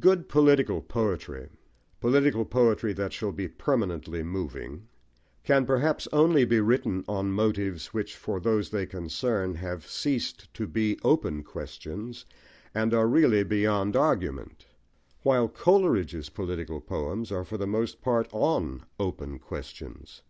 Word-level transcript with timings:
Good 0.00 0.28
political 0.28 0.80
poetry 0.82 1.48
political 2.00 2.44
poetry 2.44 2.92
that 2.94 3.12
shall 3.12 3.30
be 3.30 3.46
permanently 3.46 4.24
moving 4.24 4.88
can, 5.44 5.64
perhaps, 5.64 6.08
only 6.12 6.44
be 6.44 6.58
written 6.58 7.04
on 7.06 7.30
motives 7.30 7.94
which, 7.94 8.16
for 8.16 8.40
those 8.40 8.70
they 8.70 8.84
concern, 8.84 9.54
have 9.54 9.86
ceased 9.86 10.52
to 10.54 10.66
be 10.66 10.98
open 11.04 11.44
questions, 11.44 12.24
and 12.74 12.92
are 12.92 13.06
really 13.06 13.44
beyond 13.44 13.94
argument; 13.94 14.66
while 15.22 15.46
Coleridge's 15.46 16.30
political 16.30 16.80
poems 16.80 17.30
are 17.30 17.44
for 17.44 17.56
the 17.56 17.64
most 17.68 18.02
part 18.02 18.26
on 18.32 18.84
open 18.98 19.38
questions. 19.38 20.22